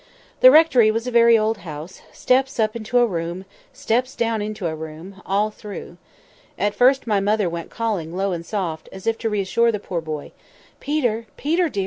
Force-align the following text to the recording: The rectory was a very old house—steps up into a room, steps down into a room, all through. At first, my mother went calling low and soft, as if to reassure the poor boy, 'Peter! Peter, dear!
The 0.39 0.49
rectory 0.49 0.89
was 0.89 1.05
a 1.05 1.11
very 1.11 1.37
old 1.37 1.59
house—steps 1.59 2.59
up 2.59 2.75
into 2.75 2.97
a 2.97 3.05
room, 3.05 3.45
steps 3.71 4.15
down 4.15 4.41
into 4.41 4.65
a 4.65 4.73
room, 4.73 5.21
all 5.27 5.51
through. 5.51 5.97
At 6.57 6.73
first, 6.73 7.05
my 7.05 7.19
mother 7.19 7.47
went 7.47 7.69
calling 7.69 8.15
low 8.17 8.31
and 8.31 8.43
soft, 8.43 8.89
as 8.91 9.05
if 9.05 9.19
to 9.19 9.29
reassure 9.29 9.71
the 9.71 9.79
poor 9.79 10.01
boy, 10.01 10.31
'Peter! 10.79 11.27
Peter, 11.37 11.69
dear! 11.69 11.79